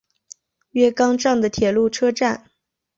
[0.71, 2.49] 月冈站的铁路车站。